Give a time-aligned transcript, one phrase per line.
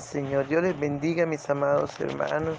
[0.00, 0.46] Señor.
[0.48, 2.56] Dios les bendiga, mis amados hermanos.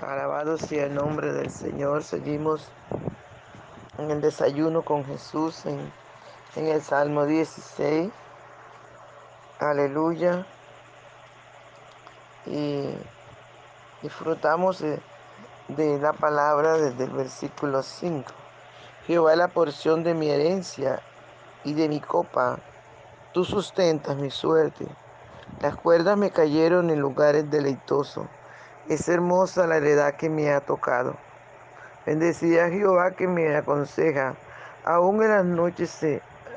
[0.00, 2.02] Alabado sea el nombre del Señor.
[2.02, 2.68] Seguimos
[3.98, 5.92] en el desayuno con Jesús en,
[6.56, 8.10] en el Salmo 16.
[9.58, 10.46] Aleluya.
[12.46, 12.94] Y
[14.02, 15.00] disfrutamos de,
[15.68, 18.32] de la palabra desde el versículo 5.
[19.06, 21.00] Jehová es la porción de mi herencia
[21.64, 22.58] y de mi copa.
[23.32, 24.86] Tú sustentas mi suerte.
[25.60, 28.26] Las cuerdas me cayeron en lugares deleitosos.
[28.88, 31.14] Es hermosa la heredad que me ha tocado.
[32.04, 34.34] Bendecida Jehová que me aconseja.
[34.84, 36.04] Aún en las noches,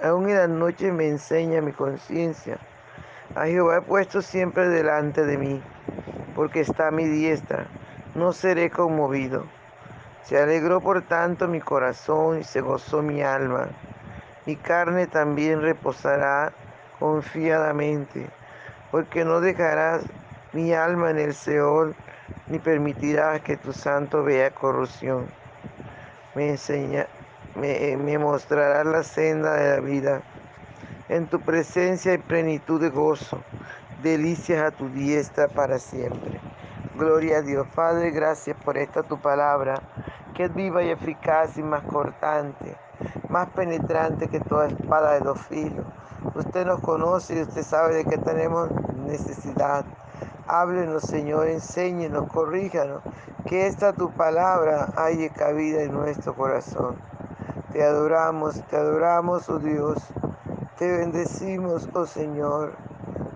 [0.01, 2.57] aún en las noches me enseña mi conciencia.
[3.35, 5.61] A Jehová he puesto siempre delante de mí,
[6.35, 7.67] porque está a mi diestra.
[8.15, 9.45] No seré conmovido.
[10.23, 13.67] Se alegró por tanto mi corazón y se gozó mi alma.
[14.47, 16.53] Mi carne también reposará
[16.97, 18.27] confiadamente
[18.95, 20.03] porque no dejarás
[20.53, 21.93] mi alma en el Seol,
[22.47, 25.27] ni permitirás que tu santo vea corrupción.
[26.33, 27.05] Me, enseña,
[27.55, 30.21] me, me mostrarás la senda de la vida.
[31.09, 33.41] En tu presencia hay plenitud de gozo,
[34.01, 36.39] delicias a tu diestra para siempre.
[36.97, 37.67] Gloria a Dios.
[37.75, 39.81] Padre, gracias por esta tu palabra,
[40.33, 42.77] que es viva y eficaz y más cortante,
[43.27, 45.85] más penetrante que toda espada de dos filos
[46.33, 48.69] Usted nos conoce y usted sabe de qué tenemos
[49.05, 49.85] necesidad.
[50.47, 53.01] Háblenos, Señor, enséñenos, corríjanos,
[53.45, 56.97] que esta tu palabra haya cabida en nuestro corazón.
[57.71, 59.97] Te adoramos, te adoramos, oh Dios.
[60.77, 62.73] Te bendecimos, oh Señor.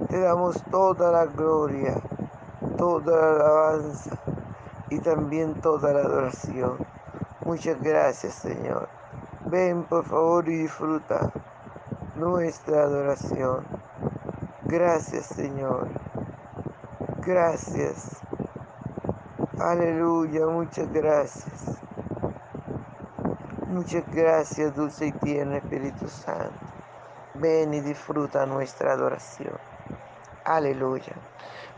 [0.09, 2.01] Te damos toda la gloria,
[2.77, 4.17] toda la alabanza
[4.89, 6.77] y también toda la adoración.
[7.45, 8.87] Muchas gracias, Señor.
[9.45, 11.31] Ven, por favor, y disfruta
[12.15, 13.78] nuestra adoración.
[14.69, 15.89] Gracias Señor.
[17.25, 18.23] Gracias.
[19.59, 21.81] Aleluya, muchas gracias.
[23.67, 26.53] Muchas gracias, dulce y tierno Espíritu Santo.
[27.35, 29.59] Ven y disfruta nuestra adoración.
[30.45, 31.18] Aleluya.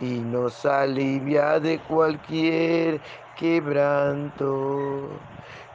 [0.00, 3.00] y nos alivia de cualquier
[3.36, 5.08] quebranto.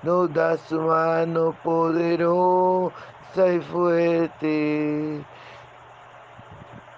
[0.03, 2.93] Nos da su mano poderosa
[3.53, 5.23] y fuerte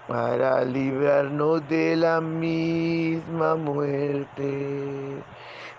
[0.08, 5.22] para librarnos de la misma muerte.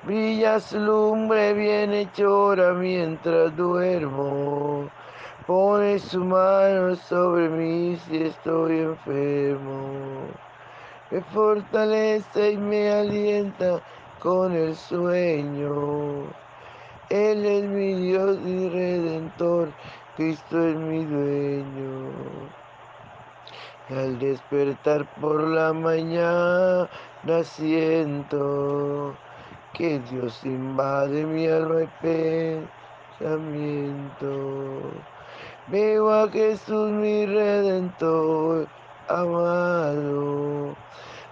[0.03, 4.89] Brilla su lumbre bien hechora mientras duermo.
[5.47, 10.44] Pone su mano sobre mí si estoy enfermo
[11.11, 13.81] me fortalece y me alienta
[14.21, 16.25] con el sueño.
[17.11, 19.69] Él es mi Dios y Redentor,
[20.17, 22.11] Cristo es mi dueño.
[23.91, 26.89] Al despertar por la mañana
[27.43, 29.15] siento
[29.75, 31.89] que Dios invade mi alma y
[33.21, 34.81] pensamiento.
[35.67, 38.67] Veo a Jesús mi Redentor
[39.09, 40.75] amado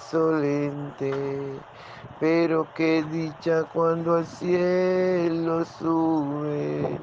[0.00, 1.60] insolente
[2.20, 7.00] pero qué dicha cuando al cielo sube,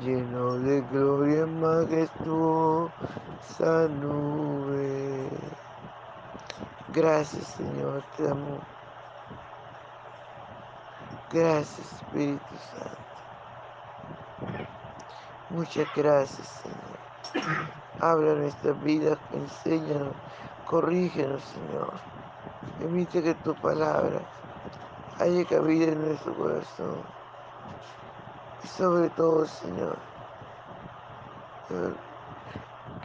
[0.00, 2.92] lleno de gloria majestuosa
[3.88, 5.28] nube.
[6.94, 8.60] Gracias Señor, te amo.
[11.32, 12.98] Gracias Espíritu Santo.
[15.50, 17.00] Muchas gracias Señor.
[17.98, 20.14] Habla nuestras vidas, enséñanos,
[20.72, 21.92] corrígenos Señor.
[22.78, 24.20] Permite que tu palabra
[25.20, 27.02] haya cabida en nuestro corazón.
[28.64, 29.98] Y sobre todo, Señor,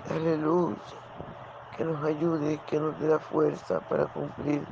[0.09, 0.77] aleluya,
[1.75, 4.65] que nos ayude, que nos dé la fuerza para cumplir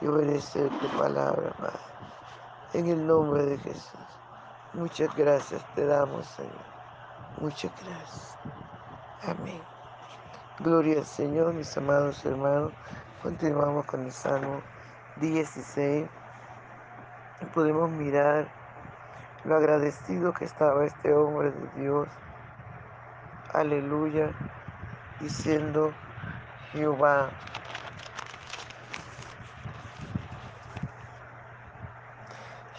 [0.00, 1.78] y obedecer tu palabra, Padre.
[2.72, 4.00] En el nombre de Jesús.
[4.72, 6.52] Muchas gracias te damos, Señor.
[7.40, 8.38] Muchas gracias.
[9.22, 9.77] Amén.
[10.60, 12.72] Gloria al Señor, mis amados hermanos.
[13.22, 14.60] Continuamos con el Salmo
[15.20, 16.04] 16.
[17.40, 18.48] Y podemos mirar
[19.44, 22.08] lo agradecido que estaba este hombre de Dios.
[23.54, 24.32] Aleluya.
[25.20, 25.92] Diciendo,
[26.72, 27.30] Jehová,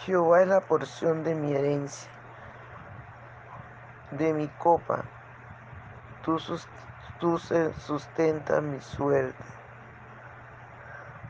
[0.06, 2.10] Jehová es la porción de mi herencia,
[4.12, 5.06] de mi copa.
[6.26, 6.38] Tú,
[7.19, 9.44] tú sustentas mi suerte.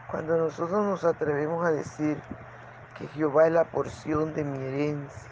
[0.09, 2.19] Cuando nosotros nos atrevemos a decir
[2.97, 5.30] que Jehová es la porción de mi herencia,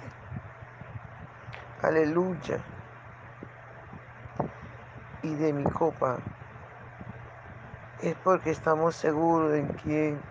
[1.82, 2.60] aleluya,
[5.24, 6.18] y de mi copa,
[8.02, 10.22] es porque estamos seguros en quien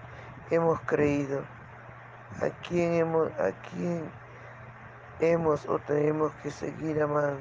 [0.51, 1.43] hemos creído
[2.41, 4.11] a quién hemos, a quién
[5.21, 7.41] hemos o tenemos que seguir amando.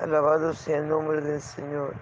[0.00, 1.92] Alabado sea el nombre del Señor.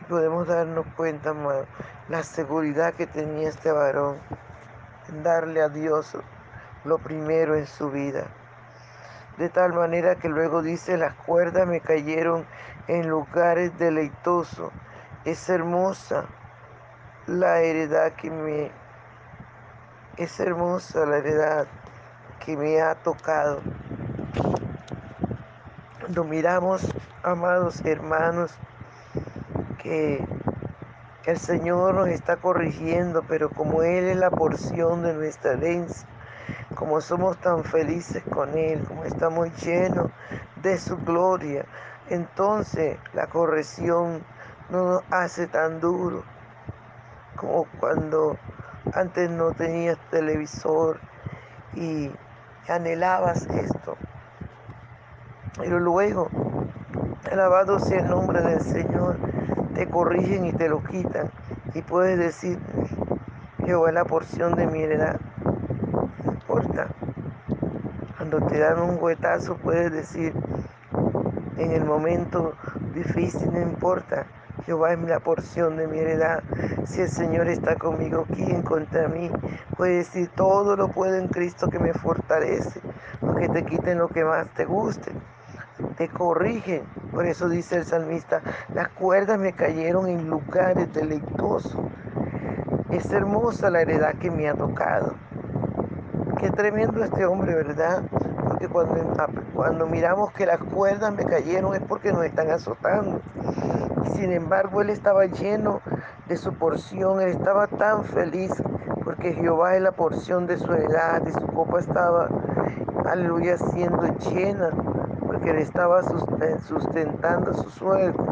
[0.00, 1.64] Y podemos darnos cuenta, más
[2.08, 4.18] la seguridad que tenía este varón
[5.08, 6.16] en darle a Dios
[6.84, 8.26] lo primero en su vida.
[9.36, 12.46] De tal manera que luego dice, las cuerdas me cayeron
[12.86, 14.70] en lugares deleitosos.
[15.24, 16.26] Es hermosa
[17.26, 18.70] la heredad que me
[20.18, 21.66] es hermosa la heredad
[22.44, 23.60] que me ha tocado.
[26.12, 26.82] Cuando miramos,
[27.22, 28.52] amados hermanos,
[29.82, 30.22] que
[31.24, 36.06] el Señor nos está corrigiendo, pero como Él es la porción de nuestra herencia,
[36.74, 40.10] como somos tan felices con Él, como estamos llenos
[40.56, 41.64] de su gloria,
[42.10, 44.22] entonces la corrección
[44.68, 46.24] no nos hace tan duro
[47.36, 48.36] como cuando
[48.92, 51.00] antes no tenías televisor
[51.72, 52.10] y
[52.68, 53.96] anhelabas esto.
[55.58, 56.28] Pero luego,
[57.30, 59.16] alabado sea el nombre del Señor,
[59.74, 61.30] te corrigen y te lo quitan.
[61.74, 62.58] Y puedes decir,
[63.64, 65.20] Jehová es la porción de mi heredad.
[66.24, 66.88] No importa.
[68.16, 70.32] Cuando te dan un huetazo puedes decir,
[71.58, 72.54] en el momento
[72.94, 74.26] difícil no importa.
[74.64, 76.42] Jehová es la porción de mi heredad.
[76.86, 79.30] Si el Señor está conmigo, ¿quién contra mí?
[79.76, 82.80] Puede decir, todo lo puedo en Cristo que me fortalece,
[83.20, 85.12] aunque te quiten lo que más te guste.
[85.96, 86.82] Te corrigen.
[87.10, 88.40] Por eso dice el salmista,
[88.74, 91.76] las cuerdas me cayeron en lugares deleitosos.
[92.90, 95.14] Es hermosa la heredad que me ha tocado.
[96.38, 98.02] Qué tremendo este hombre, ¿verdad?
[98.48, 98.94] Porque cuando,
[99.54, 103.20] cuando miramos que las cuerdas me cayeron es porque nos están azotando.
[104.14, 105.80] Sin embargo, él estaba lleno
[106.28, 108.52] de su porción, él estaba tan feliz
[109.04, 112.28] porque Jehová es la porción de su heredad y su copa estaba,
[113.04, 114.70] aleluya, siendo llena
[115.32, 116.02] porque él estaba
[116.68, 118.22] sustentando su suerte,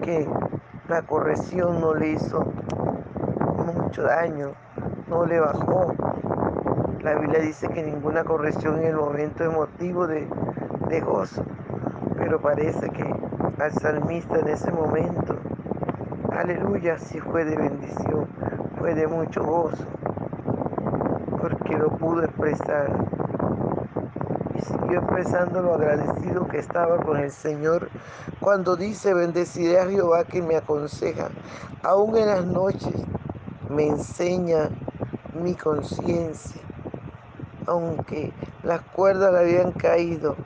[0.00, 0.26] que
[0.88, 2.42] la corrección no le hizo
[3.74, 4.52] mucho daño,
[5.10, 5.92] no le bajó.
[7.02, 10.26] La Biblia dice que ninguna corrección en el momento es motivo de,
[10.88, 11.44] de gozo,
[12.16, 13.04] pero parece que
[13.62, 15.36] al salmista en ese momento.
[16.32, 18.26] Aleluya, si fue de bendición,
[18.78, 19.84] fue de mucho gozo,
[21.42, 23.17] porque lo pudo expresar.
[24.68, 27.88] Y siguió expresando lo agradecido que estaba con el Señor
[28.40, 31.28] cuando dice, bendeciré a Jehová que me aconseja,
[31.82, 32.94] aún en las noches
[33.70, 34.70] me enseña
[35.34, 36.60] mi conciencia,
[37.66, 38.32] aunque
[38.62, 40.36] las cuerdas le habían caído.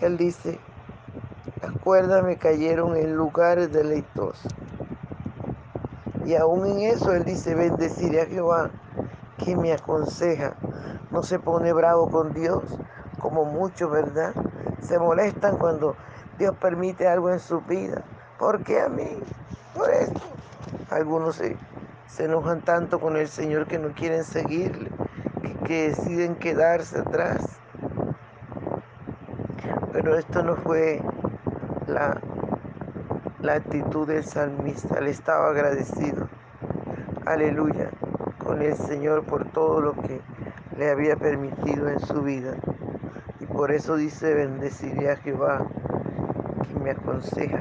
[0.00, 0.58] Él dice,
[1.62, 4.52] las cuerdas me cayeron en lugares deleitosos.
[6.24, 8.70] Y aún en eso Él dice, bendeciré a Jehová,
[9.38, 10.54] que me aconseja.
[11.10, 12.62] No se pone bravo con Dios,
[13.34, 14.32] como muchos, ¿verdad?
[14.80, 15.96] Se molestan cuando
[16.38, 18.02] Dios permite algo en su vida.
[18.38, 19.18] ¿Por qué a mí?
[19.74, 20.20] Por esto.
[20.90, 21.56] Algunos se,
[22.18, 24.88] enojan tanto con el Señor que no quieren seguirle,
[25.42, 27.44] que, que deciden quedarse atrás.
[29.92, 31.02] Pero esto no fue
[31.88, 32.20] la,
[33.40, 34.98] la actitud del salmista.
[34.98, 36.28] Él estaba agradecido.
[37.26, 37.90] Aleluya.
[38.38, 40.20] Con el Señor por todo lo que
[40.76, 42.54] le había permitido en su vida.
[43.54, 45.64] Por eso dice, bendeciré a Jehová,
[46.68, 47.60] que me aconseja.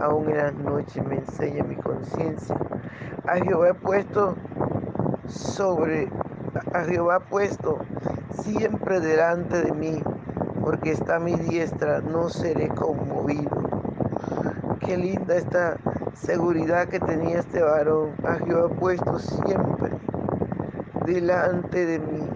[0.00, 2.56] Aún en las noches me enseña mi conciencia.
[3.26, 4.36] A Jehová he puesto
[5.26, 6.08] sobre,
[6.72, 7.78] a Jehová puesto
[8.42, 10.02] siempre delante de mí
[10.62, 13.68] porque está mi diestra, no seré conmovido.
[14.78, 15.76] Qué linda esta,
[16.14, 19.90] seguridad que tenía este varón, a Jehová puesto siempre
[21.04, 22.28] delante de mí.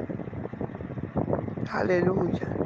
[1.71, 2.64] Aleluya.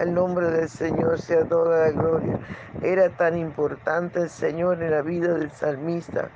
[0.00, 2.38] El nombre del Señor sea toda la gloria.
[2.82, 6.30] Era tan importante el Señor en la vida del salmista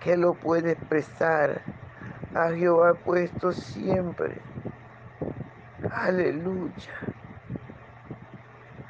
[0.00, 1.62] que lo puede expresar.
[2.34, 4.40] A Jehová puesto siempre.
[5.90, 6.92] Aleluya.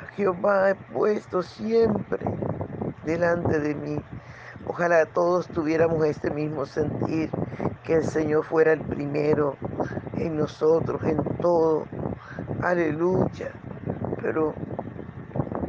[0.01, 2.25] A Jehová puesto siempre
[3.05, 4.01] delante de mí.
[4.67, 7.31] Ojalá todos tuviéramos este mismo sentir,
[7.83, 9.57] que el Señor fuera el primero
[10.17, 11.85] en nosotros, en todo.
[12.63, 13.51] Aleluya.
[14.23, 14.55] Pero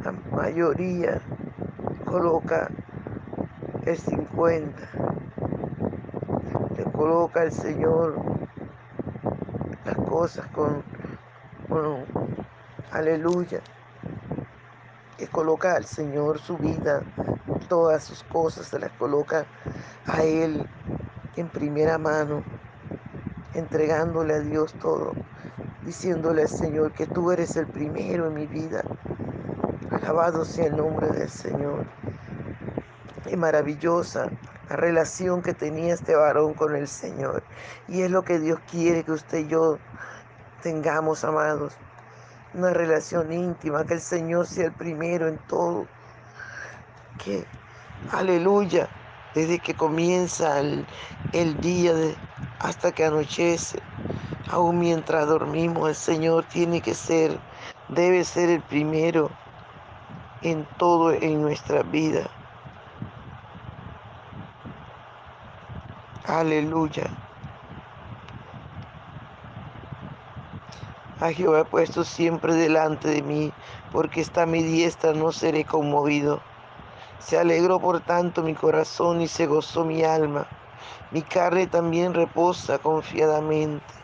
[0.03, 1.19] la mayoría
[2.05, 2.69] coloca
[3.85, 4.69] el 50.
[6.77, 8.15] Le coloca el Señor
[9.85, 10.83] las cosas con,
[11.67, 12.05] con
[12.91, 13.59] aleluya.
[15.17, 17.01] Que coloca al Señor su vida,
[17.67, 19.45] todas sus cosas, se las coloca
[20.05, 20.67] a Él
[21.35, 22.43] en primera mano,
[23.53, 25.13] entregándole a Dios todo,
[25.85, 28.83] diciéndole al Señor que tú eres el primero en mi vida.
[29.91, 31.85] Alabado sea el nombre del Señor.
[33.29, 34.29] Y maravillosa
[34.69, 37.43] la relación que tenía este varón con el Señor.
[37.87, 39.77] Y es lo que Dios quiere que usted y yo
[40.61, 41.73] tengamos, amados.
[42.53, 45.87] Una relación íntima, que el Señor sea el primero en todo.
[47.23, 47.45] Que,
[48.11, 48.89] aleluya,
[49.35, 50.85] desde que comienza el,
[51.61, 51.93] día
[52.59, 53.79] hasta que anochece,
[54.53, 57.39] aún mientras dormimos, el Señor tiene que ser,
[57.87, 59.31] debe ser el primero
[60.43, 62.29] en todo en nuestra vida.
[66.25, 67.09] Aleluya.
[71.19, 73.51] A Jehová he puesto siempre delante de mí,
[73.91, 76.41] porque está mi diestra, no seré conmovido.
[77.17, 80.45] Se alegró por tanto mi corazón y se gozó mi alma.
[81.09, 84.02] Mi carne también reposa confiadamente.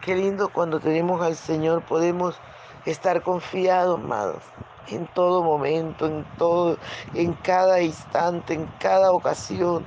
[0.00, 2.40] Qué lindo cuando tenemos al Señor, podemos
[2.86, 4.42] estar confiados, amados,
[4.86, 6.78] en todo momento, en todo,
[7.14, 9.84] en cada instante, en cada ocasión.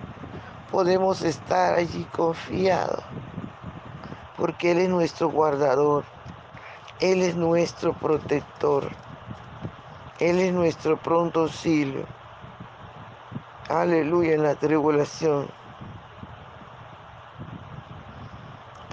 [0.70, 3.02] Podemos estar allí confiados,
[4.38, 6.04] porque Él es nuestro guardador,
[7.00, 8.90] Él es nuestro protector,
[10.20, 12.06] Él es nuestro pronto auxilio.
[13.70, 15.48] Aleluya en la tribulación.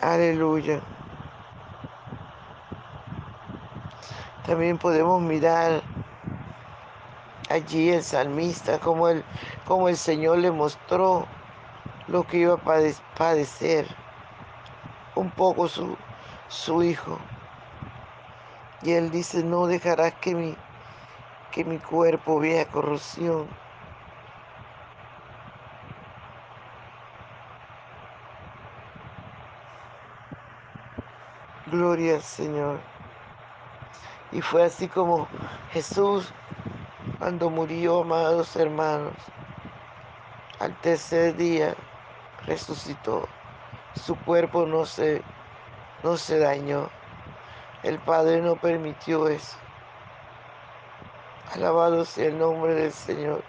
[0.00, 0.80] Aleluya.
[4.48, 5.82] También podemos mirar
[7.50, 9.22] allí el salmista, como el,
[9.66, 11.26] como el Señor le mostró
[12.06, 13.86] lo que iba a padecer
[15.16, 15.98] un poco su,
[16.48, 17.18] su hijo.
[18.80, 20.56] Y él dice, no dejarás que mi,
[21.52, 23.48] que mi cuerpo vea corrupción.
[31.66, 32.97] Gloria al Señor.
[34.32, 35.26] Y fue así como
[35.72, 36.32] Jesús,
[37.18, 39.14] cuando murió, amados hermanos,
[40.60, 41.74] al tercer día
[42.46, 43.26] resucitó.
[43.94, 45.22] Su cuerpo no se,
[46.02, 46.90] no se dañó.
[47.82, 49.56] El Padre no permitió eso.
[51.54, 53.42] Alabado sea el nombre del Señor.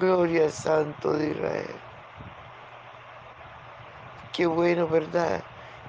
[0.00, 1.76] Gloria al Santo de Israel.
[4.32, 5.42] Qué bueno, ¿verdad?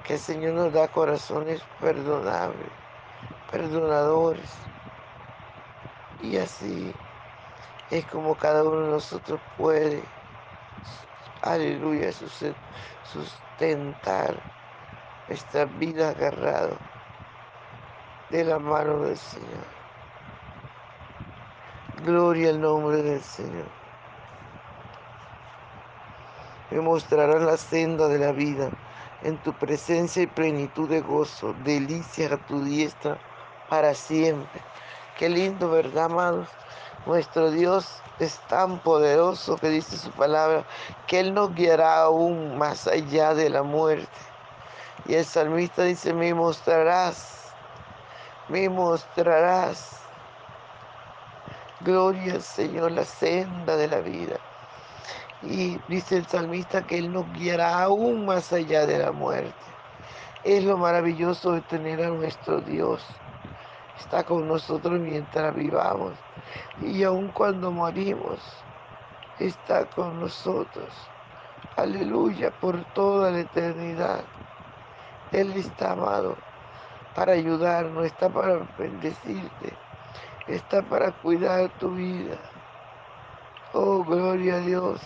[0.04, 2.70] que el Señor nos da corazones perdonables,
[3.50, 4.50] perdonadores.
[6.22, 6.94] Y así
[7.90, 10.02] es como cada uno de nosotros puede,
[11.42, 12.10] aleluya,
[13.02, 14.36] sustentar
[15.28, 16.76] esta vida agarrado
[18.30, 19.80] de la mano del Señor.
[22.04, 23.66] Gloria al nombre del Señor.
[26.70, 28.70] Me mostrarán la senda de la vida
[29.22, 33.18] en tu presencia y plenitud de gozo, delicia a tu diestra
[33.70, 34.60] para siempre.
[35.16, 36.48] Qué lindo, ¿verdad, amados?
[37.06, 37.86] Nuestro Dios
[38.18, 40.64] es tan poderoso que dice su palabra
[41.06, 44.08] que Él nos guiará aún más allá de la muerte.
[45.06, 47.52] Y el salmista dice, me mostrarás,
[48.48, 49.96] me mostrarás.
[51.80, 54.36] Gloria al Señor, la senda de la vida.
[55.42, 59.54] Y dice el salmista que Él nos guiará aún más allá de la muerte.
[60.44, 63.02] Es lo maravilloso de tener a nuestro Dios.
[64.00, 66.14] Está con nosotros mientras vivamos.
[66.80, 68.40] Y aun cuando morimos,
[69.38, 70.88] está con nosotros.
[71.76, 74.24] Aleluya, por toda la eternidad.
[75.32, 76.36] Él está amado
[77.14, 79.74] para ayudarnos, está para bendecirte,
[80.48, 82.38] está para cuidar tu vida.
[83.74, 85.00] Oh, gloria a Dios.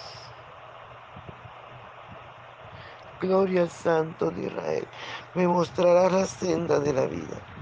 [3.20, 4.88] Gloria al Santo de Israel.
[5.34, 7.53] Me mostrarás la senda de la vida.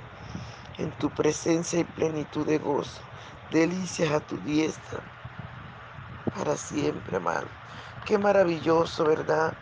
[0.76, 3.08] En tu presencia y plenitud de gozo.
[3.48, 5.10] Delicias a tu diestra.
[6.30, 7.56] Para siempre, amado.
[8.04, 9.58] Qué maravilloso, ¿verdad?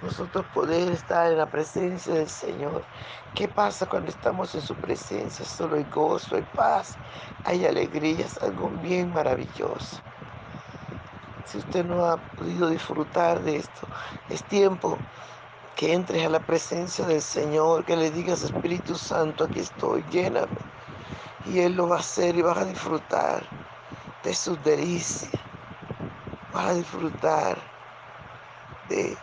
[0.00, 2.88] Nosotros poder estar en la presencia del Señor.
[3.34, 5.44] ¿Qué pasa cuando estamos en su presencia?
[5.44, 7.00] Solo hay gozo, hay paz,
[7.42, 10.02] hay alegría, es algo bien maravilloso.
[11.44, 13.88] Si usted no ha podido disfrutar de esto,
[14.28, 15.06] es tiempo
[15.76, 20.56] que entres a la presencia del Señor, que le digas, Espíritu Santo, aquí estoy, lléname.
[21.44, 23.42] Y Él lo va a hacer y vas a disfrutar
[24.24, 25.30] de sus delicias.
[26.54, 27.58] Vas a disfrutar
[28.88, 29.18] de,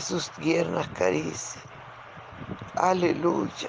[0.00, 1.62] sus tiernas caricias.
[2.76, 3.68] Aleluya.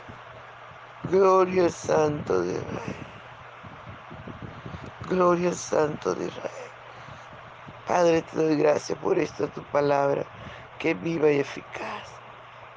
[1.12, 3.08] Gloria al Santo de Israel.
[5.10, 6.72] Gloria al Santo de Israel.
[7.86, 10.24] Padre, te doy gracias por esta tu palabra,
[10.80, 12.11] que es viva y eficaz.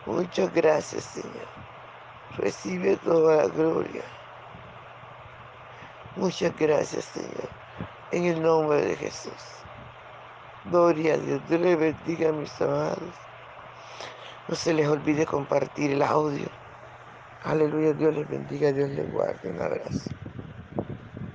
[0.06, 1.48] Muchas gracias, Señor.
[2.36, 4.02] Recibe toda la gloria.
[6.16, 7.50] Muchas gracias, Señor.
[8.10, 9.66] En el nombre de Jesús.
[10.64, 11.42] Gloria a Dios.
[11.48, 13.14] Dios les bendiga, mis amados.
[14.48, 16.48] No se les olvide compartir el audio.
[17.42, 17.94] Aleluya.
[17.94, 18.72] Dios les bendiga.
[18.72, 19.50] Dios les guarde.
[19.50, 20.10] Un abrazo.